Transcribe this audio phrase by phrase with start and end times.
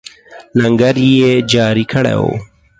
[0.61, 2.33] لنګر یې جاري کړی وو.